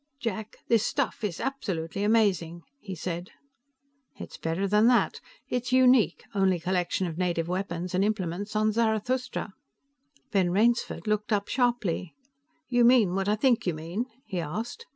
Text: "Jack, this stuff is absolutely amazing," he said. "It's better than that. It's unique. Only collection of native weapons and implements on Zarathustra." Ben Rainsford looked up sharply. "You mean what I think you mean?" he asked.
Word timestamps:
"Jack, 0.19 0.57
this 0.67 0.83
stuff 0.83 1.23
is 1.23 1.39
absolutely 1.39 2.03
amazing," 2.03 2.63
he 2.79 2.95
said. 2.95 3.29
"It's 4.17 4.35
better 4.35 4.67
than 4.67 4.87
that. 4.87 5.21
It's 5.47 5.71
unique. 5.71 6.23
Only 6.33 6.59
collection 6.59 7.05
of 7.05 7.19
native 7.19 7.47
weapons 7.47 7.93
and 7.93 8.03
implements 8.03 8.55
on 8.55 8.71
Zarathustra." 8.71 9.53
Ben 10.31 10.49
Rainsford 10.49 11.05
looked 11.05 11.31
up 11.31 11.49
sharply. 11.49 12.15
"You 12.67 12.83
mean 12.83 13.13
what 13.13 13.29
I 13.29 13.35
think 13.35 13.67
you 13.67 13.75
mean?" 13.75 14.07
he 14.25 14.39
asked. 14.39 14.87